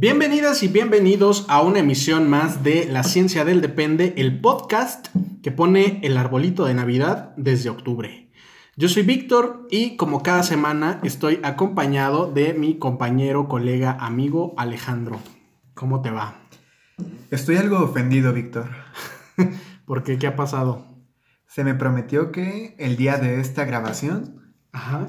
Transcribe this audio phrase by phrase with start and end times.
[0.00, 5.08] Bienvenidas y bienvenidos a una emisión más de La Ciencia del Depende, el podcast
[5.42, 8.32] que pone el arbolito de Navidad desde octubre.
[8.78, 15.20] Yo soy Víctor y como cada semana estoy acompañado de mi compañero, colega, amigo Alejandro.
[15.74, 16.46] ¿Cómo te va?
[17.30, 18.70] Estoy algo ofendido, Víctor.
[19.84, 20.16] ¿Por qué?
[20.16, 20.86] ¿Qué ha pasado?
[21.46, 25.08] Se me prometió que el día de esta grabación Ajá.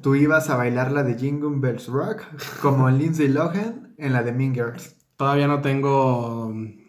[0.00, 2.22] tú ibas a bailar la de Jingle Bells Rock
[2.62, 4.96] como Lindsay Lohan en la de Mean Girls.
[5.16, 6.80] Todavía no tengo mm,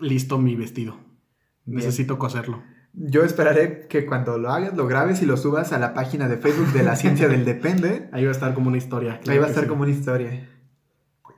[0.00, 0.96] listo mi vestido.
[1.64, 1.78] Bien.
[1.78, 2.62] Necesito coserlo.
[2.94, 6.36] Yo esperaré que cuando lo hagas, lo grabes y lo subas a la página de
[6.36, 8.08] Facebook de la ciencia del depende.
[8.12, 9.20] Ahí va a estar como una historia.
[9.26, 9.68] Ahí va a estar sí.
[9.68, 10.48] como una historia.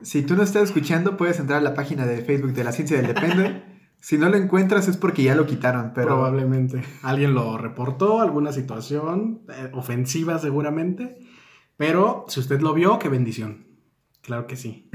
[0.02, 2.97] Si tú no estás escuchando, puedes entrar a la página de Facebook de la ciencia
[2.97, 3.62] del depende.
[4.04, 6.82] Si no lo encuentras es porque ya lo quitaron, pero Probablemente.
[7.02, 11.16] Alguien lo reportó, alguna situación eh, ofensiva seguramente.
[11.78, 13.63] Pero si usted lo vio, qué bendición.
[14.25, 14.91] Claro que sí.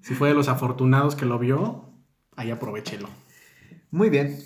[0.00, 1.92] si fue de los afortunados que lo vio,
[2.36, 3.08] ahí aprovechelo.
[3.90, 4.38] muy bien.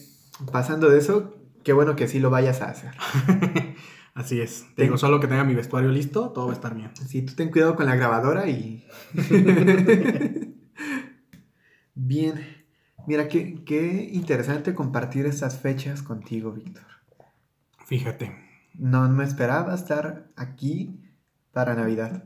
[0.52, 2.92] Pasando de eso, qué bueno que sí lo vayas a hacer.
[4.14, 4.66] Así es.
[4.74, 6.90] Te digo, solo que tenga mi vestuario listo, todo va a estar bien.
[7.06, 8.84] Sí, tú ten cuidado con la grabadora y...
[11.94, 12.64] Bien.
[13.06, 16.84] Mira, qué, qué interesante compartir estas fechas contigo, Víctor.
[17.86, 18.32] Fíjate.
[18.74, 21.00] No me esperaba estar aquí
[21.52, 22.24] para Navidad.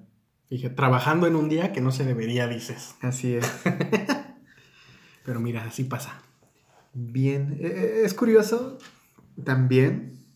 [0.53, 2.95] Fíjate, trabajando en un día que no se debería, dices.
[3.01, 3.51] Así es.
[5.25, 6.21] Pero mira, así pasa.
[6.93, 7.57] Bien.
[7.59, 8.77] Eh, Es curioso
[9.43, 10.27] también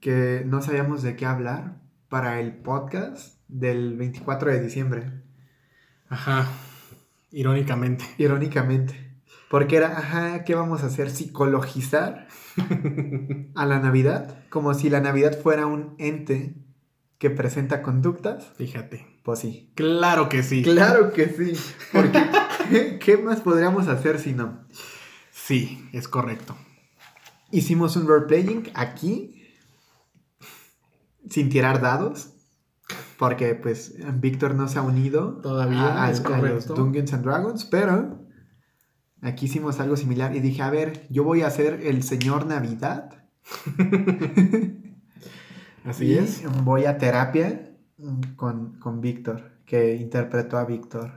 [0.00, 5.12] que no sabíamos de qué hablar para el podcast del 24 de diciembre.
[6.08, 6.48] Ajá.
[7.30, 8.06] Irónicamente.
[8.16, 9.20] Irónicamente.
[9.50, 11.10] Porque era, ajá, ¿qué vamos a hacer?
[11.10, 12.26] ¿Psicologizar
[13.54, 14.38] a la Navidad?
[14.48, 16.54] Como si la Navidad fuera un ente
[17.18, 18.46] que presenta conductas.
[18.56, 19.06] Fíjate.
[19.22, 19.72] Pues sí.
[19.74, 20.62] Claro que sí.
[20.62, 21.52] Claro que sí.
[21.92, 22.22] Porque,
[22.70, 24.66] ¿qué, qué más podríamos hacer si no?
[25.32, 26.56] Sí, es correcto.
[27.50, 29.42] Hicimos un roleplaying aquí,
[31.28, 32.30] sin tirar dados.
[33.18, 37.64] Porque, pues, Víctor no se ha unido Todavía, a, es a los Dungeons and Dragons,
[37.64, 38.26] pero
[39.22, 43.24] aquí hicimos algo similar y dije, a ver, yo voy a ser el señor Navidad.
[45.86, 46.42] Así y es.
[46.64, 47.70] Voy a terapia
[48.34, 51.12] con, con Víctor, que interpretó a Víctor,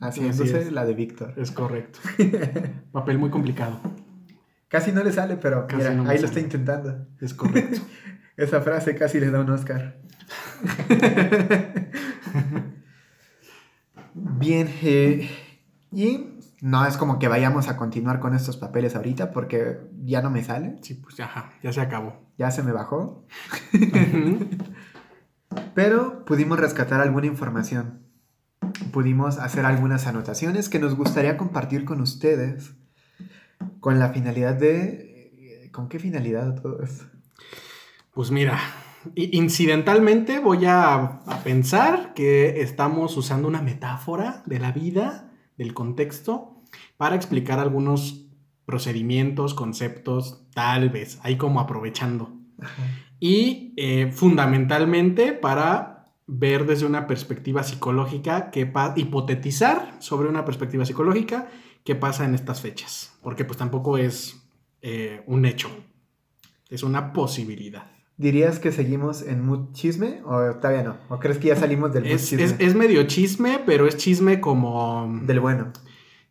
[0.00, 0.72] haciéndose es.
[0.72, 1.34] la de Víctor.
[1.36, 1.98] Es correcto.
[2.92, 3.78] Papel muy complicado.
[4.68, 7.06] Casi no le sale, pero mira, no ahí lo está intentando.
[7.20, 7.82] Es correcto.
[8.36, 9.98] Esa frase casi le da un Oscar.
[14.14, 15.30] Bien, eh,
[15.92, 20.30] y no es como que vayamos a continuar con estos papeles ahorita porque ya no
[20.30, 22.21] me sale, Sí, pues ya, ya se acabó.
[22.38, 23.26] Ya se me bajó,
[25.74, 28.02] pero pudimos rescatar alguna información,
[28.92, 32.74] pudimos hacer algunas anotaciones que nos gustaría compartir con ustedes
[33.80, 35.70] con la finalidad de...
[35.72, 37.06] ¿Con qué finalidad todo esto?
[38.12, 38.58] Pues mira,
[39.14, 46.60] incidentalmente voy a, a pensar que estamos usando una metáfora de la vida, del contexto,
[46.98, 48.26] para explicar algunos
[48.64, 52.32] procedimientos, conceptos, tal vez, ahí como aprovechando.
[53.20, 61.48] Y eh, fundamentalmente para ver desde una perspectiva psicológica, pa- hipotetizar sobre una perspectiva psicológica
[61.84, 63.18] qué pasa en estas fechas.
[63.22, 64.42] Porque pues tampoco es
[64.80, 65.68] eh, un hecho,
[66.70, 67.86] es una posibilidad.
[68.16, 70.96] ¿Dirías que seguimos en mood chisme o todavía no?
[71.08, 72.44] ¿O crees que ya salimos del mood Es, chisme?
[72.44, 75.20] es- es medio chisme, pero es chisme como...
[75.24, 75.72] Del bueno.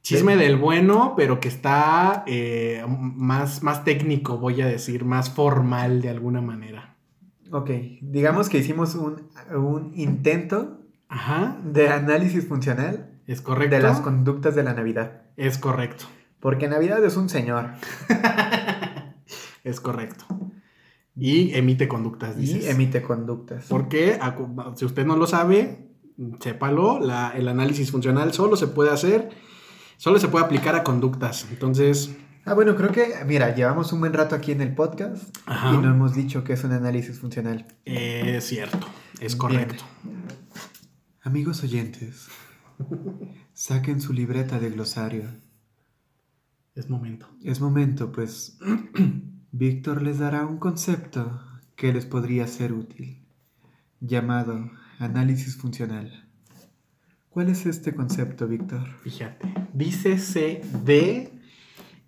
[0.01, 6.01] Chisme del bueno, pero que está eh, más, más técnico, voy a decir, más formal
[6.01, 6.95] de alguna manera.
[7.51, 7.69] Ok,
[8.01, 13.75] digamos que hicimos un, un intento Ajá, de análisis funcional es correcto.
[13.75, 15.21] de las conductas de la Navidad.
[15.37, 16.05] Es correcto.
[16.39, 17.69] Porque Navidad es un señor
[19.63, 20.25] Es correcto.
[21.15, 22.65] Y emite conductas, dices.
[22.65, 23.65] y emite conductas.
[23.69, 25.89] Porque, acu- si usted no lo sabe,
[26.39, 29.29] sépalo, la- el análisis funcional solo se puede hacer,
[30.01, 31.45] solo se puede aplicar a conductas.
[31.51, 32.09] Entonces,
[32.43, 35.75] Ah, bueno, creo que, mira, llevamos un buen rato aquí en el podcast Ajá.
[35.75, 37.67] y no hemos dicho que es un análisis funcional.
[37.85, 38.87] es cierto,
[39.19, 39.37] es Bien.
[39.37, 39.83] correcto.
[41.21, 42.29] Amigos oyentes,
[43.53, 45.25] Saquen su libreta de glosario.
[46.73, 47.27] Es momento.
[47.43, 48.57] Es momento, pues
[49.51, 51.39] Víctor les dará un concepto
[51.75, 53.23] que les podría ser útil,
[53.99, 56.20] llamado análisis funcional.
[57.31, 58.81] ¿Cuál es este concepto, Víctor?
[59.03, 61.31] Fíjate, dícese de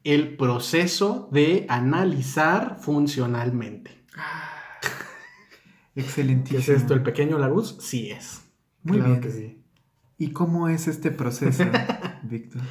[0.03, 3.91] el proceso de analizar funcionalmente.
[5.95, 6.61] Excelentísimo.
[6.65, 6.93] ¿Qué es esto?
[6.93, 7.77] ¿El pequeño Larus?
[7.79, 8.41] Sí es.
[8.83, 9.21] Muy Claro bien.
[9.21, 9.61] que sí.
[10.17, 11.63] ¿Y cómo es este proceso,
[12.23, 12.61] Víctor?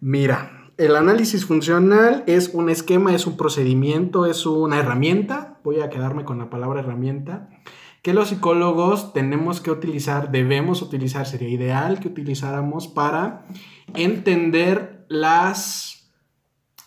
[0.00, 5.60] Mira, el análisis funcional es un esquema, es un procedimiento, es una herramienta.
[5.62, 7.50] Voy a quedarme con la palabra herramienta.
[8.04, 13.46] Que los psicólogos tenemos que utilizar, debemos utilizar, sería ideal que utilizáramos para
[13.94, 16.12] entender las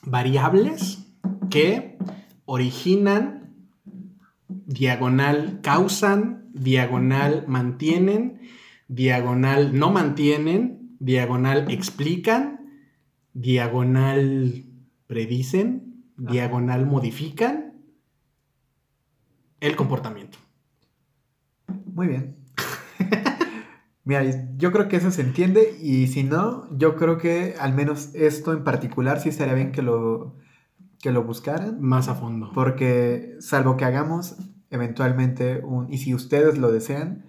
[0.04, 1.08] variables
[1.50, 1.98] que
[2.46, 3.56] originan,
[4.48, 8.40] diagonal causan, diagonal mantienen,
[8.88, 12.84] diagonal no mantienen, diagonal explican,
[13.34, 14.66] diagonal
[15.08, 17.74] predicen, diagonal modifican
[19.60, 20.38] el comportamiento.
[21.98, 22.38] Muy bien.
[24.04, 24.22] Mira,
[24.56, 28.54] yo creo que eso se entiende y si no, yo creo que al menos esto
[28.54, 30.36] en particular sí estaría bien que lo,
[31.02, 31.82] que lo buscaran.
[31.82, 32.52] Más a fondo.
[32.54, 34.38] Porque salvo que hagamos
[34.70, 37.26] eventualmente un, y si ustedes lo desean,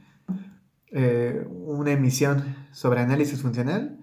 [0.93, 3.99] eh, una emisión sobre análisis funcional,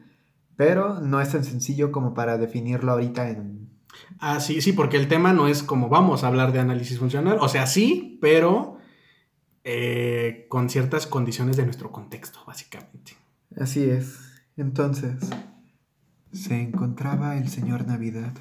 [0.55, 3.69] pero no es tan sencillo como para definirlo ahorita en...
[4.17, 7.37] Ah, sí, sí, porque el tema no es como vamos a hablar de análisis funcional.
[7.39, 8.74] O sea, sí, pero
[9.67, 13.13] eh, con ciertas condiciones de nuestro contexto, básicamente.
[13.59, 14.19] Así es.
[14.57, 15.15] Entonces,
[16.31, 18.31] se encontraba el señor Navidad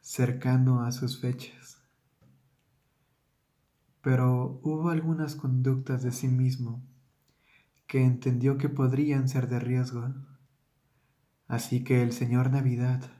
[0.00, 1.82] cercano a sus fechas.
[4.00, 6.82] Pero hubo algunas conductas de sí mismo
[7.86, 10.08] que entendió que podrían ser de riesgo.
[11.48, 13.10] Así que el señor Navidad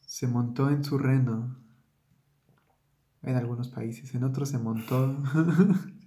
[0.00, 1.67] se montó en su reno
[3.22, 5.16] en algunos países, en otros se montó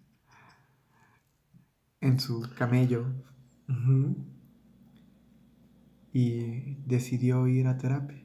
[2.01, 3.05] en su camello
[6.13, 8.21] y decidió ir a terapia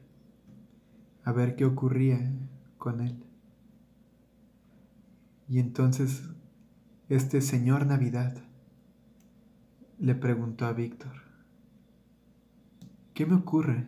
[1.23, 2.33] a ver qué ocurría
[2.77, 3.21] con él.
[5.49, 6.23] Y entonces
[7.09, 8.37] este señor Navidad
[9.99, 11.21] le preguntó a Víctor,
[13.13, 13.87] ¿qué me ocurre?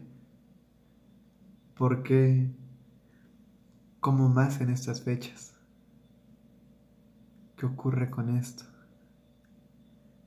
[1.75, 2.51] ¿Por qué
[3.99, 5.53] como más en estas fechas?
[7.57, 8.63] ¿Qué ocurre con esto?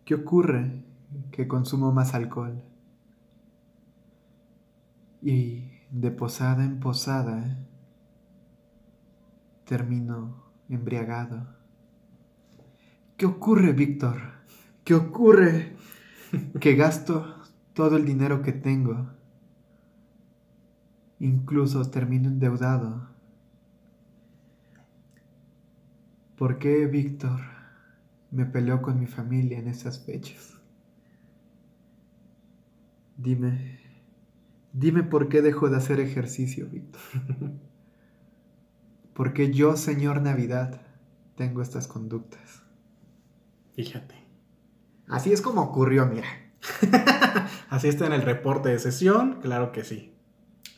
[0.04, 0.84] ¿Qué ocurre
[1.30, 2.62] que consumo más alcohol?
[5.22, 7.66] Y de posada en posada
[9.64, 11.46] termino embriagado.
[13.16, 14.18] ¿Qué ocurre, Víctor?
[14.84, 15.76] ¿Qué ocurre?
[16.60, 17.36] Que gasto
[17.72, 19.10] todo el dinero que tengo.
[21.20, 23.08] Incluso termino endeudado.
[26.42, 27.38] ¿Por qué Víctor
[28.32, 30.54] me peleó con mi familia en esas fechas?
[33.16, 33.78] Dime,
[34.72, 37.00] dime por qué dejo de hacer ejercicio, Víctor.
[39.14, 40.82] ¿Por qué yo, señor Navidad,
[41.36, 42.64] tengo estas conductas?
[43.76, 44.16] Fíjate.
[45.06, 46.26] Así es como ocurrió, mira.
[47.70, 50.16] Así está en el reporte de sesión, claro que sí.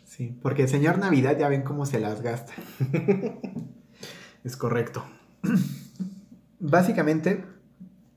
[0.05, 2.53] Sí, porque el señor Navidad ya ven cómo se las gasta.
[4.45, 5.03] Es correcto.
[6.61, 7.45] Básicamente,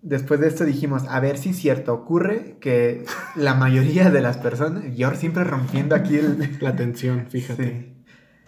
[0.01, 3.05] después de esto dijimos, a ver si es cierto, ocurre que
[3.35, 6.57] la mayoría de las personas, y ahora siempre rompiendo aquí el...
[6.61, 7.93] La atención, fíjate.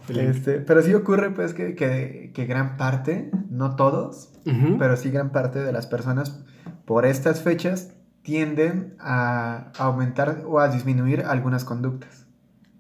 [0.08, 0.20] Sí.
[0.20, 4.32] Este, pero sí ocurre pues que, que- que gran parte, no todos,
[4.80, 6.44] pero sí gran parte de las personas
[6.86, 7.92] por estas fechas
[8.24, 12.26] tienden a aumentar o a disminuir algunas conductas.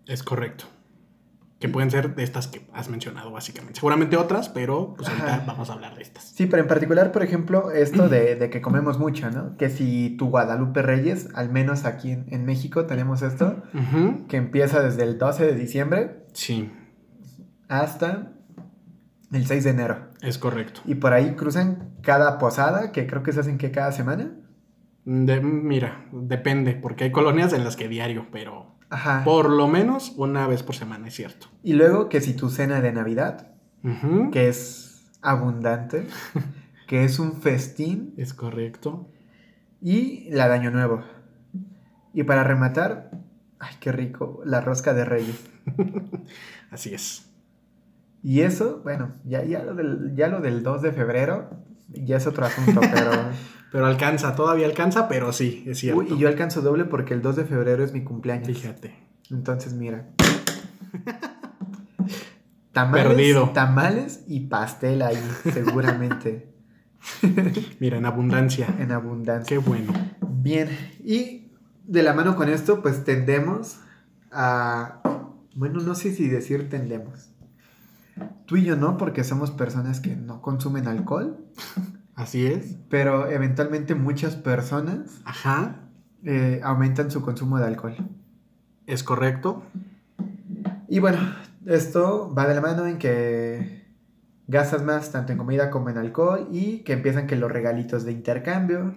[0.08, 0.66] Es correcto.
[1.60, 3.76] Que pueden ser de estas que has mencionado, básicamente.
[3.82, 5.44] Seguramente otras, pero pues ahorita Ajá.
[5.46, 6.24] vamos a hablar de estas.
[6.24, 9.58] Sí, pero en particular, por ejemplo, esto de, de que comemos mucho, ¿no?
[9.58, 13.62] Que si tu Guadalupe Reyes, al menos aquí en, en México tenemos esto,
[14.30, 16.72] que empieza desde el 12 de diciembre Sí,
[17.68, 18.32] hasta
[19.32, 19.98] el 6 de enero.
[20.22, 20.82] es correcto.
[20.86, 24.32] Y por ahí cruzan cada posada, que creo que se hacen que cada semana.
[25.06, 29.24] De- mira, depende, porque hay colonias en las que diario, pero Ajá.
[29.24, 31.48] por lo menos una vez por semana, es cierto.
[31.64, 33.52] Y luego que si tu cena de Navidad,
[34.32, 36.08] que es abundante,
[36.88, 39.08] que es un festín, Es correcto.
[39.82, 41.04] y la de Año Nuevo.
[42.14, 43.12] Y para rematar,
[43.60, 45.40] ay, qué rico, la rosca de Reyes.
[46.72, 47.26] Así es.
[48.24, 51.50] Y eso, bueno, ya, ya, lo del, ya lo del 2 de febrero,
[51.90, 53.12] ya es otro asunto, pero...
[53.72, 56.00] Pero alcanza, todavía alcanza, pero sí, es cierto.
[56.02, 58.48] Uy, y yo alcanzo doble porque el 2 de febrero es mi cumpleaños.
[58.48, 58.96] Fíjate.
[59.30, 60.10] Entonces, mira.
[62.72, 63.50] Tamales, Perdido.
[63.50, 65.18] tamales y pastel ahí,
[65.52, 66.54] seguramente.
[67.80, 68.68] Mira, en abundancia.
[68.78, 69.48] en abundancia.
[69.48, 69.92] Qué bueno.
[70.22, 70.70] Bien,
[71.04, 71.52] y
[71.86, 73.80] de la mano con esto, pues tendemos
[74.32, 75.02] a...
[75.56, 77.32] Bueno, no sé si decir tendemos.
[78.46, 81.38] Tú y yo no, porque somos personas que no consumen alcohol,
[82.20, 82.78] Así es.
[82.90, 85.90] pero eventualmente muchas personas Ajá.
[86.24, 87.96] eh, aumentan su consumo de alcohol.
[88.86, 89.64] Es correcto.
[90.88, 91.20] Y bueno,
[91.66, 93.86] esto va de la mano en que
[94.48, 98.12] gastas más tanto en comida como en alcohol y que empiezan que los regalitos de
[98.12, 98.96] intercambio,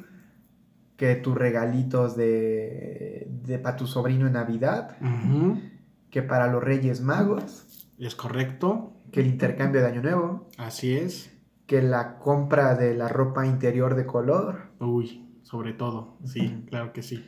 [0.96, 4.96] que tus regalitos de, de para tu sobrino en Navidad,
[6.10, 8.94] que para los Reyes Magos, Es correcto.
[9.12, 11.30] que el intercambio de Año Nuevo, Así es.
[11.66, 14.70] Que la compra de la ropa interior de color.
[14.80, 16.18] Uy, sobre todo.
[16.24, 17.24] Sí, claro que sí.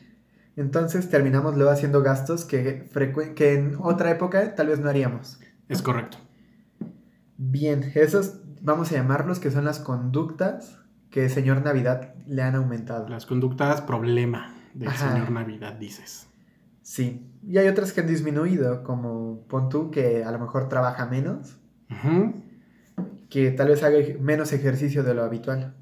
[0.55, 2.89] Entonces terminamos luego haciendo gastos que,
[3.35, 5.39] que en otra época tal vez no haríamos.
[5.67, 6.17] Es correcto.
[7.37, 13.07] Bien, esos vamos a llamarlos que son las conductas que señor Navidad le han aumentado.
[13.09, 15.13] Las conductas problema del Ajá.
[15.13, 16.27] señor Navidad, dices.
[16.81, 21.05] Sí, y hay otras que han disminuido, como pon tú que a lo mejor trabaja
[21.07, 21.57] menos,
[21.89, 22.43] Ujú,
[23.29, 25.75] que tal vez haga menos ejercicio de lo habitual,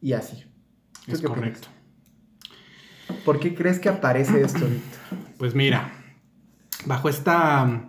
[0.00, 0.44] y así.
[1.06, 1.58] ¿Tú Es qué opinas?
[1.58, 1.68] correcto.
[3.24, 5.00] ¿Por qué crees que aparece esto, Víctor?
[5.38, 5.92] Pues mira,
[6.86, 7.88] bajo esta mm,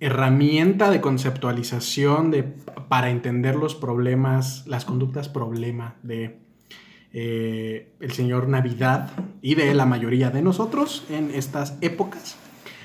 [0.00, 6.40] herramienta de conceptualización de, para entender los problemas, las conductas problema de
[7.12, 12.36] eh, el señor Navidad y de la mayoría de nosotros en estas épocas,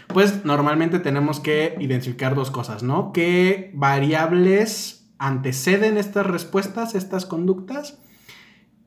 [0.07, 3.11] pues normalmente tenemos que identificar dos cosas, ¿no?
[3.11, 7.99] ¿Qué variables anteceden estas respuestas, estas conductas?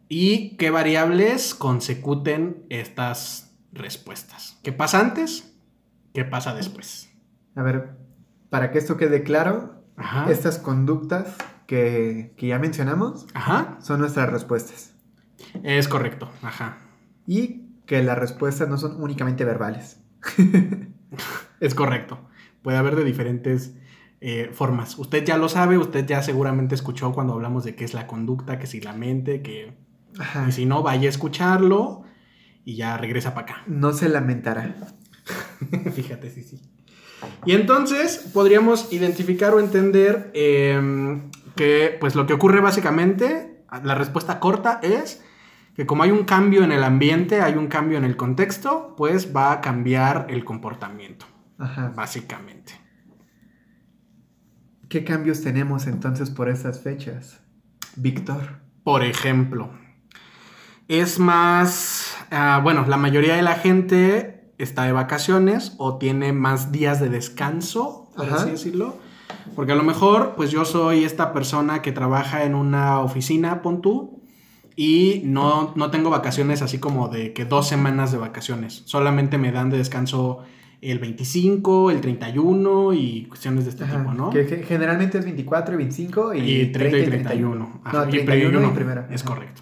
[0.09, 4.59] ¿Y qué variables consecuten estas respuestas?
[4.63, 5.55] ¿Qué pasa antes?
[6.13, 7.11] ¿Qué pasa después?
[7.55, 7.97] A ver,
[8.49, 10.31] para que esto quede claro, Ajá.
[10.31, 11.37] estas conductas
[11.67, 13.79] que, que ya mencionamos Ajá.
[13.81, 14.95] son nuestras respuestas.
[15.63, 16.29] Es correcto.
[16.43, 16.79] Ajá.
[17.27, 20.01] Y que las respuestas no son únicamente verbales.
[21.61, 22.19] Es correcto.
[22.63, 23.75] Puede haber de diferentes
[24.21, 24.99] eh, formas.
[24.99, 28.59] Usted ya lo sabe, usted ya seguramente escuchó cuando hablamos de qué es la conducta,
[28.59, 29.73] que si la mente, que...
[30.19, 30.47] Ajá.
[30.49, 32.03] Y si no, vaya a escucharlo
[32.65, 33.63] y ya regresa para acá.
[33.67, 34.75] No se lamentará.
[35.95, 36.61] Fíjate, sí, sí.
[37.45, 41.21] Y entonces podríamos identificar o entender eh,
[41.57, 45.23] que pues lo que ocurre básicamente, la respuesta corta es
[45.75, 49.35] que como hay un cambio en el ambiente, hay un cambio en el contexto, pues
[49.35, 51.27] va a cambiar el comportamiento,
[51.59, 51.93] Ajá.
[51.95, 52.75] básicamente.
[54.89, 57.41] ¿Qué cambios tenemos entonces por estas fechas?
[57.97, 58.61] Víctor.
[58.83, 59.71] Por ejemplo,
[60.89, 66.73] es más, ah, bueno, la mayoría de la gente está de vacaciones o tiene más
[66.73, 68.37] días de descanso, por Ajá.
[68.37, 68.97] así decirlo.
[69.55, 73.81] Porque a lo mejor, pues yo soy esta persona que trabaja en una oficina, pon
[73.81, 74.20] tú,
[74.83, 78.83] y no, no tengo vacaciones así como de que dos semanas de vacaciones.
[78.87, 80.39] Solamente me dan de descanso
[80.81, 83.99] el 25, el 31 y cuestiones de este Ajá.
[83.99, 84.31] tipo, ¿no?
[84.31, 87.11] Que ge- generalmente es 24 y 25 y, Y 30 y 31.
[87.67, 87.81] 31.
[87.85, 89.09] Ajá, No, y 31 y 31, primera.
[89.11, 89.35] Es Ajá.
[89.35, 89.61] correcto.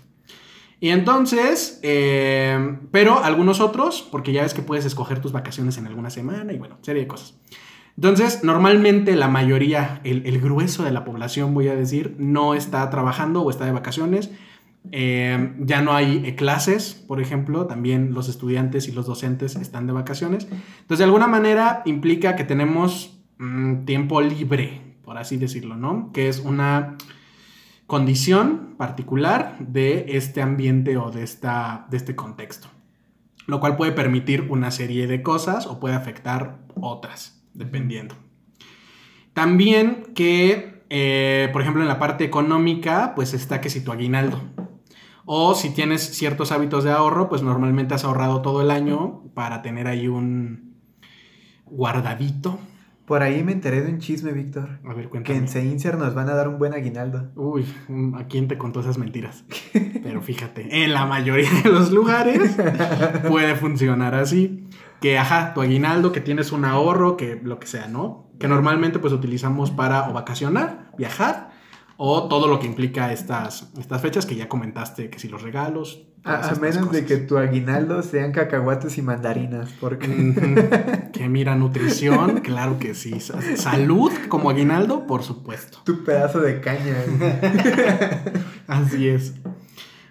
[0.79, 5.89] Y entonces, eh, pero algunos otros, porque ya ves que puedes escoger tus vacaciones en
[5.89, 7.35] alguna semana y bueno, serie de cosas.
[7.97, 12.89] Entonces, normalmente la mayoría, el, el grueso de la población, voy a decir, no está
[12.91, 14.31] trabajando o está de vacaciones.
[14.92, 19.87] Eh, ya no hay eh, clases, por ejemplo, también los estudiantes y los docentes están
[19.87, 20.45] de vacaciones.
[20.50, 26.11] Entonces, de alguna manera implica que tenemos mm, tiempo libre, por así decirlo, ¿no?
[26.12, 26.97] Que es una
[27.87, 32.68] condición particular de este ambiente o de, esta, de este contexto.
[33.47, 38.14] Lo cual puede permitir una serie de cosas o puede afectar otras, dependiendo.
[39.33, 44.42] También que, eh, por ejemplo, en la parte económica, pues está que si tu aguinaldo.
[45.30, 49.61] O si tienes ciertos hábitos de ahorro, pues normalmente has ahorrado todo el año para
[49.61, 50.75] tener ahí un
[51.66, 52.58] guardadito.
[53.04, 54.80] Por ahí me enteré de un chisme, Víctor.
[54.85, 55.38] A ver, Que cuéntame.
[55.38, 57.30] en Seinser nos van a dar un buen aguinaldo.
[57.37, 59.44] Uy, mm, ¿a quién te contó esas mentiras?
[60.02, 62.56] Pero fíjate, en la mayoría de los lugares
[63.28, 64.66] puede funcionar así.
[65.00, 68.30] Que, ajá, tu aguinaldo, que tienes un ahorro, que lo que sea, ¿no?
[68.38, 71.48] Que normalmente pues utilizamos para o vacacionar, viajar,
[72.00, 76.05] o todo lo que implica estas, estas fechas que ya comentaste, que si los regalos.
[76.23, 81.11] A, menos de que tu aguinaldo sean cacahuates y mandarinas, porque...
[81.12, 83.19] que mira, nutrición, claro que sí.
[83.57, 85.81] Salud como aguinaldo, por supuesto.
[85.85, 86.97] Tu pedazo de caña.
[88.69, 89.35] Así es.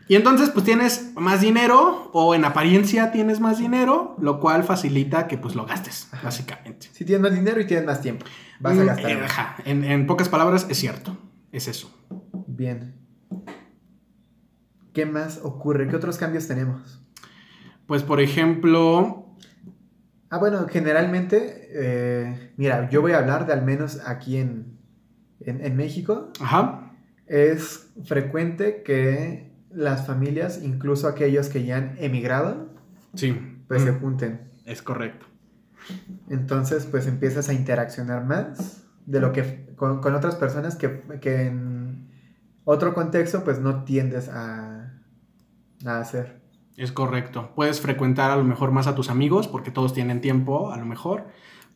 [0.09, 5.27] Y entonces pues tienes más dinero o en apariencia tienes más dinero, lo cual facilita
[5.27, 6.89] que pues lo gastes, básicamente.
[6.91, 8.25] Si tienes más dinero y tienes más tiempo,
[8.59, 9.11] vas a mm, gastar.
[9.11, 9.19] Eh,
[9.65, 11.17] en, en, pocas palabras es cierto,
[11.51, 11.93] es eso.
[12.47, 12.95] Bien.
[14.93, 15.87] ¿Qué más ocurre?
[15.87, 17.03] ¿Qué otros cambios tenemos?
[17.85, 19.35] Pues por ejemplo...
[20.29, 24.77] Ah, bueno, generalmente, eh, mira, yo voy a hablar de al menos aquí en,
[25.39, 26.31] en, en México.
[26.41, 26.91] Ajá.
[27.27, 32.73] Es frecuente que las familias, incluso aquellos que ya han emigrado,
[33.13, 33.39] sí.
[33.67, 34.51] pues se junten.
[34.65, 35.25] Es correcto.
[36.29, 42.09] Entonces, pues empiezas a interaccionar más de lo que con, otras personas que, en
[42.65, 44.91] otro contexto, pues no tiendes a,
[45.85, 46.41] a hacer.
[46.75, 47.53] Es correcto.
[47.55, 50.85] Puedes frecuentar a lo mejor más a tus amigos, porque todos tienen tiempo, a lo
[50.85, 51.27] mejor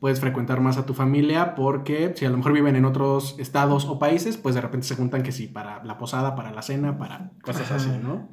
[0.02, 3.86] puedes frecuentar más a tu familia porque si a lo mejor viven en otros estados
[3.86, 6.98] o países, pues de repente se juntan que sí, para la posada, para la cena,
[6.98, 8.28] para cosas así, ¿no?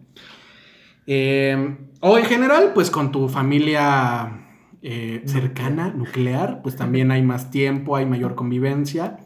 [1.06, 4.47] Em, o en general, pues con tu familia
[4.82, 9.18] eh, cercana, nuclear, pues también hay más tiempo, hay mayor convivencia,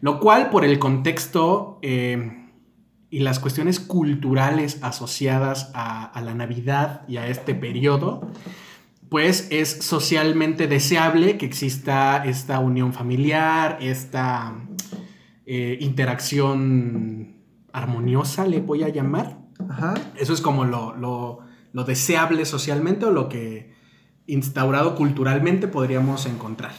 [0.00, 2.50] lo cual por el contexto em,
[3.10, 8.30] y las cuestiones culturales asociadas a, a la Navidad y a este periodo,
[9.08, 14.54] pues es socialmente deseable que exista esta unión familiar, esta
[15.50, 17.36] eh, interacción
[17.72, 19.38] armoniosa, le voy a llamar.
[20.14, 21.40] Eso es como lo,
[21.86, 23.72] deseable socialmente o lo que
[24.28, 26.72] instaurado culturalmente podríamos encontrar.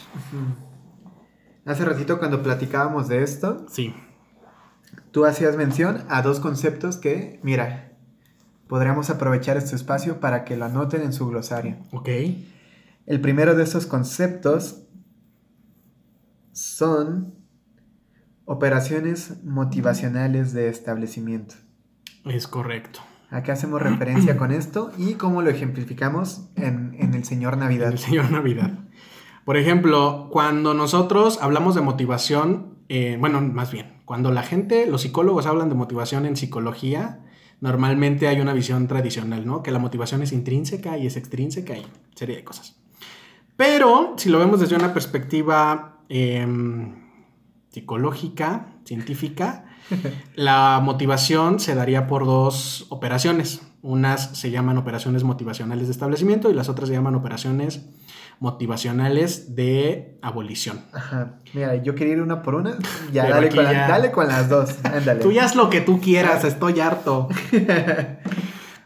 [1.66, 3.92] Hace ratito cuando platicábamos de esto, sí.
[5.10, 7.92] tú hacías mención a dos conceptos que, mira,
[8.68, 11.76] podríamos aprovechar este espacio para que lo anoten en su glosario.
[11.92, 12.08] Ok.
[13.06, 14.84] El primero de estos conceptos
[16.52, 17.34] son
[18.44, 21.56] operaciones motivacionales de establecimiento.
[22.24, 23.00] Es correcto.
[23.30, 27.92] ¿A qué hacemos referencia con esto y cómo lo ejemplificamos en, el Señor Navidad?
[27.92, 28.72] El Señor Navidad.
[29.44, 35.02] Por ejemplo, cuando nosotros hablamos de motivación, eh, bueno, más bien, cuando la gente, los
[35.02, 37.20] psicólogos hablan de motivación en psicología,
[37.60, 39.62] normalmente hay una visión tradicional, ¿no?
[39.62, 42.80] Que la motivación es intrínseca y es extrínseca y serie de cosas.
[43.56, 46.94] Pero si lo vemos desde una perspectiva em,
[47.68, 49.69] psicológica, científica,
[50.34, 53.62] la motivación se daría por dos operaciones.
[53.82, 57.82] Unas se llaman operaciones motivacionales de establecimiento y las otras se llaman operaciones
[58.40, 60.80] motivacionales de abolición.
[60.92, 61.34] Ajá.
[61.52, 62.76] Mira, yo quería ir una por una.
[63.12, 64.76] Ya, dale con, dale con, las dos.
[64.84, 65.20] Ándale.
[65.20, 67.28] Tú ya haz lo que tú quieras, estoy harto.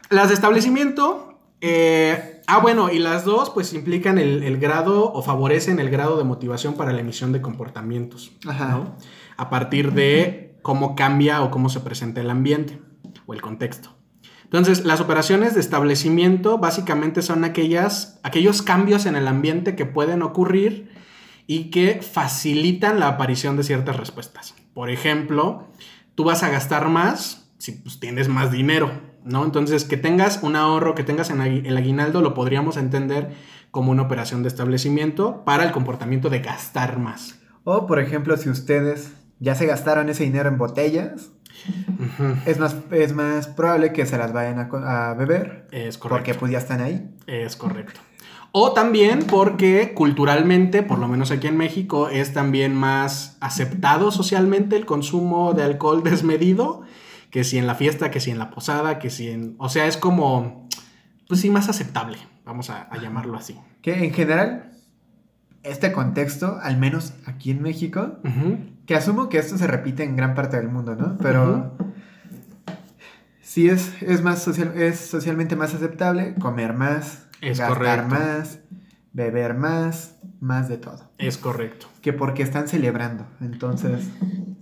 [0.09, 1.39] las de establecimiento.
[1.61, 6.23] Eh, ah, bueno, y las dos pues implican el, grado o favorecen el grado de
[6.23, 8.31] motivación para la emisión de comportamientos.
[8.47, 8.95] Ajá.
[9.37, 12.81] A partir de cómo cambia o cómo se presenta el ambiente
[13.27, 13.95] o el contexto.
[14.45, 20.23] Entonces, las operaciones de establecimiento básicamente son aquellas, aquellos cambios en el ambiente que pueden
[20.23, 20.89] ocurrir
[21.45, 24.55] y que facilitan la aparición de ciertas respuestas.
[24.73, 25.67] Por ejemplo,
[26.15, 28.89] tú vas a gastar más si pues, tienes más dinero,
[29.23, 29.45] ¿no?
[29.45, 33.35] Entonces, que tengas un ahorro, que tengas en el aguinaldo, lo podríamos entender
[33.69, 37.39] como una operación de establecimiento para el comportamiento de gastar más.
[37.65, 41.31] O, por ejemplo, si ustedes ya se gastaron ese dinero en botellas,
[42.45, 45.67] es, más, es más probable que se las vayan a, beber.
[45.71, 46.17] Es correcto.
[46.17, 47.09] Porque pues ya están ahí.
[47.27, 47.99] Es correcto.
[48.51, 54.77] O también porque culturalmente, por lo menos aquí en México, es también más aceptado socialmente
[54.77, 56.83] el consumo de alcohol desmedido,
[57.31, 59.55] que si en la fiesta, que si en la posada, que si en...
[59.57, 60.69] O sea, es como,
[61.27, 63.59] pues sí, más aceptable, vamos a, llamarlo así.
[63.81, 64.71] Que en general,
[65.63, 68.19] este contexto, al menos aquí en México,
[68.85, 71.17] que asumo que esto se repite en gran parte del mundo, ¿no?
[71.17, 71.75] Pero
[73.41, 78.59] sí es, es, más social, es socialmente más aceptable comer más, es gastar más,
[79.13, 81.11] beber más, más de todo.
[81.17, 81.87] Es correcto.
[82.01, 84.07] Que porque están celebrando, entonces...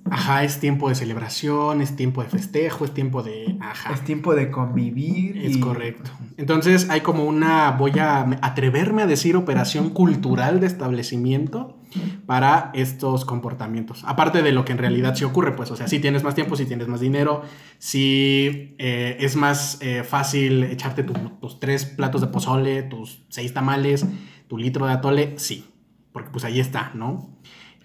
[0.10, 3.58] Ajá, es tiempo de celebración, es tiempo de festejo, es tiempo de...
[3.60, 3.94] Ajá.
[3.94, 5.38] Es tiempo de convivir.
[5.38, 6.12] Es correcto.
[6.38, 11.80] Entonces hay como una, voy a atreverme a decir, operación cultural de establecimiento
[12.26, 14.04] para estos comportamientos.
[14.06, 16.56] Aparte de lo que en realidad sí ocurre, pues, o sea, si tienes más tiempo,
[16.56, 17.42] si tienes más dinero,
[17.78, 24.06] si eh, es más eh, fácil echarte tus tres platos de pozole, tus seis tamales,
[24.48, 25.66] tu litro de atole, sí,
[26.12, 27.34] porque pues ahí está, ¿no?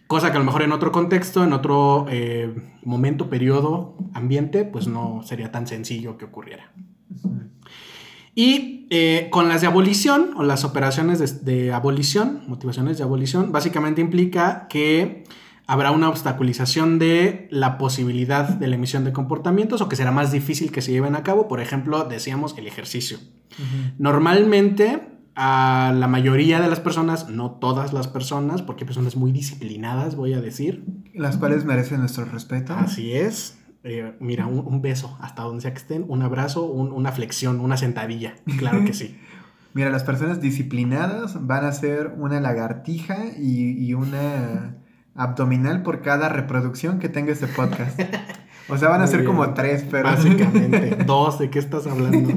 [0.06, 4.86] Cosa que a lo mejor en otro contexto, en otro eh, momento, periodo, ambiente, pues
[4.86, 6.72] no sería tan sencillo que ocurriera.
[8.38, 13.50] Y eh, con las de abolición o las operaciones de, de, abolición, motivaciones de abolición,
[13.50, 15.24] básicamente implica que
[15.66, 20.30] habrá una obstaculización de la posibilidad de la emisión de comportamientos o que será más
[20.30, 21.48] difícil que se lleven a cabo.
[21.48, 23.18] Por ejemplo, decíamos el ejercicio.
[23.98, 25.00] Normalmente
[25.34, 30.14] a la mayoría de las personas, no todas las personas, porque hay personas muy disciplinadas,
[30.14, 30.84] voy a decir.
[31.12, 32.74] Las cuales merecen nuestro respeto.
[32.74, 33.57] Así es.
[33.84, 38.34] Eh, mira, un, beso, hasta donde sea que estén, un abrazo, una flexión, una sentadilla,
[38.58, 39.18] claro que sí.
[39.74, 44.76] mira, las personas disciplinadas van a hacer una lagartija y, una
[45.14, 48.00] abdominal por cada reproducción que tenga este podcast.
[48.68, 50.04] O sea, van a ser como tres, pero...
[50.04, 52.34] Básicamente, dos, ¿de qué estás hablando?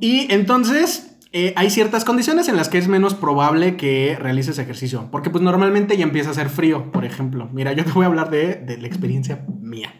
[0.00, 5.08] Y entonces, eh, hay ciertas condiciones en las que es menos probable que realices ejercicio.
[5.10, 7.48] Porque pues normalmente ya empieza a hacer frío, por ejemplo.
[7.52, 9.92] Mira, yo te voy a hablar de, la experiencia mía.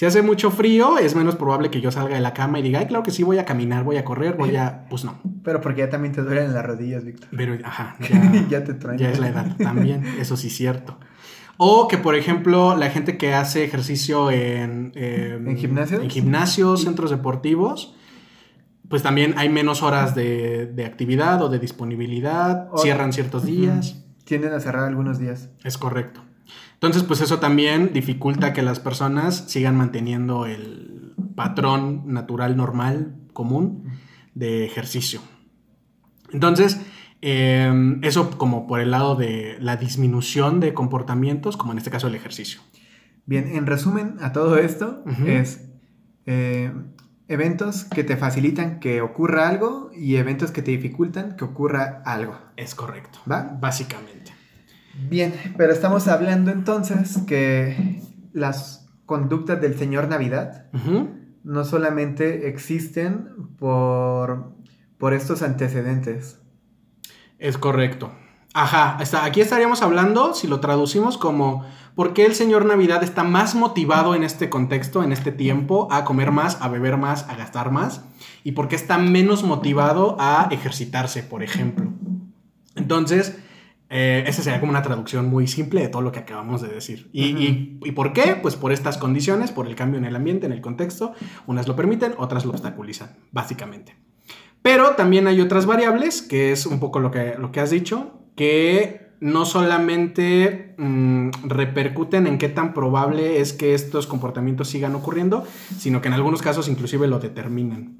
[0.00, 2.78] Si hace mucho frío, es menos probable que yo salga de la cama y diga,
[2.78, 4.86] ay, claro que sí, voy a caminar, voy a correr, voy a...
[4.88, 5.20] Pues no.
[5.44, 7.28] Pero porque ya también te duelen las rodillas, Víctor.
[7.36, 8.98] Pero, ajá, ya, ya te traen.
[8.98, 10.98] Ya es la edad también, eso sí es cierto.
[11.58, 14.92] O que, por ejemplo, la gente que hace ejercicio en...
[14.94, 16.02] ¿En gimnasios?
[16.02, 17.94] En gimnasios, centros deportivos
[18.88, 24.02] pues también hay menos horas de, actividad o de disponibilidad, cierran ciertos días.
[24.24, 25.50] Tienden a cerrar algunos días.
[25.62, 26.22] Es correcto.
[26.74, 33.84] Entonces, pues eso también dificulta que las personas sigan manteniendo el patrón natural, normal, común
[34.34, 35.20] de ejercicio.
[36.32, 36.80] Entonces,
[37.20, 42.06] em, eso como por el lado de la disminución de comportamientos, como en este caso
[42.06, 42.60] el ejercicio.
[43.26, 45.68] Bien, en resumen a todo esto es
[46.26, 46.72] eh,
[47.28, 52.36] eventos que te facilitan que ocurra algo y eventos que te dificultan que ocurra algo.
[52.56, 53.20] Es correcto.
[53.30, 53.56] ¿Va?
[53.60, 54.39] Básicamente.
[55.08, 58.00] Bien, pero estamos hablando entonces que
[58.32, 60.66] las conductas del Señor Navidad
[61.42, 64.52] no solamente existen por,
[64.98, 66.38] por estos antecedentes.
[67.38, 68.12] Es correcto.
[68.52, 73.54] Ajá, aquí estaríamos hablando, si lo traducimos como ¿Por qué el señor Navidad está más
[73.54, 77.72] motivado en este contexto, en este tiempo, a comer más, a beber más, a gastar
[77.72, 78.02] más?
[78.44, 81.92] ¿Y por qué está menos motivado a ejercitarse, por ejemplo?
[82.74, 83.36] Entonces,
[83.92, 87.10] eh, esa sería como una traducción muy simple de todo lo que acabamos de decir.
[87.12, 88.36] ¿Y, y, por qué?
[88.40, 91.12] Pues por estas condiciones, por el cambio en el ambiente, en el contexto.
[91.48, 93.96] Unas lo permiten, otras lo obstaculizan, básicamente.
[94.62, 98.20] Pero también hay otras variables, que es un poco lo que, lo que has dicho,
[98.36, 105.44] que no solamente mm, repercuten en qué tan probable es que estos comportamientos sigan ocurriendo,
[105.78, 107.96] sino que en algunos casos inclusive lo determinan.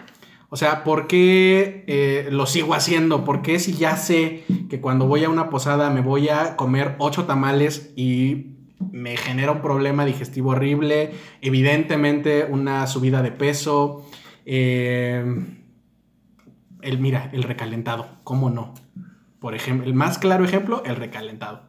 [0.51, 3.25] O sea, ¿por qué eh, lo sigo haciendo?
[3.25, 6.97] ¿Por qué si ya sé que cuando voy a una posada me voy a comer
[6.99, 8.57] ocho tamales y
[8.91, 14.05] me genera un problema digestivo horrible, evidentemente una subida de peso,
[14.45, 15.25] eh,
[16.83, 18.75] el, mira, el recalentado, ¿cómo no?
[19.39, 21.69] Por ejemplo, el más claro ejemplo, el recalentado.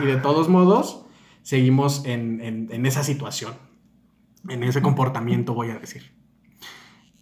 [0.00, 0.22] Y de ah.
[0.22, 1.04] todos modos,
[1.42, 3.54] seguimos en, esa situación,
[4.48, 6.21] en ese comportamiento, voy a decir.